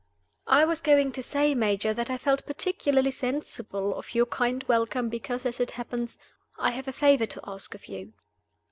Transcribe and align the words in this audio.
"I 0.47 0.65
was 0.65 0.81
going 0.81 1.11
to 1.11 1.21
say, 1.21 1.53
Major, 1.53 1.93
that 1.93 2.09
I 2.09 2.17
felt 2.17 2.47
particularly 2.47 3.11
sensible 3.11 3.93
of 3.95 4.15
your 4.15 4.25
kind 4.25 4.63
welcome 4.67 5.09
because, 5.09 5.45
as 5.45 5.59
it 5.59 5.69
happens, 5.77 6.17
I 6.57 6.71
have 6.71 6.87
a 6.87 6.91
favor 6.91 7.27
to 7.27 7.41
ask 7.43 7.75
of 7.75 7.85
you." 7.85 8.11